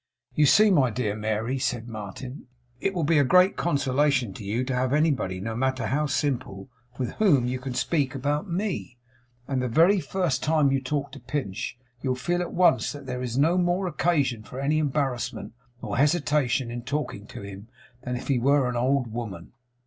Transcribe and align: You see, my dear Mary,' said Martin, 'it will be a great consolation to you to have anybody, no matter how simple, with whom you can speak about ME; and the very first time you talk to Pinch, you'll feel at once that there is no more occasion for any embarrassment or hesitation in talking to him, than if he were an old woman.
You 0.33 0.47
see, 0.47 0.71
my 0.71 0.89
dear 0.89 1.15
Mary,' 1.15 1.59
said 1.59 1.87
Martin, 1.87 2.47
'it 2.79 2.95
will 2.95 3.03
be 3.03 3.19
a 3.19 3.23
great 3.23 3.55
consolation 3.55 4.33
to 4.33 4.43
you 4.43 4.63
to 4.63 4.73
have 4.73 4.93
anybody, 4.93 5.39
no 5.39 5.55
matter 5.55 5.85
how 5.85 6.07
simple, 6.07 6.71
with 6.97 7.11
whom 7.21 7.45
you 7.45 7.59
can 7.59 7.75
speak 7.75 8.15
about 8.15 8.49
ME; 8.49 8.97
and 9.47 9.61
the 9.61 9.67
very 9.67 9.99
first 9.99 10.41
time 10.41 10.71
you 10.71 10.81
talk 10.81 11.11
to 11.11 11.19
Pinch, 11.19 11.77
you'll 12.01 12.15
feel 12.15 12.41
at 12.41 12.51
once 12.51 12.91
that 12.93 13.05
there 13.05 13.21
is 13.21 13.37
no 13.37 13.59
more 13.59 13.85
occasion 13.85 14.41
for 14.41 14.59
any 14.59 14.79
embarrassment 14.79 15.53
or 15.83 15.97
hesitation 15.97 16.71
in 16.71 16.81
talking 16.81 17.27
to 17.27 17.43
him, 17.43 17.67
than 18.01 18.15
if 18.15 18.27
he 18.27 18.39
were 18.39 18.67
an 18.67 18.75
old 18.75 19.05
woman. 19.13 19.51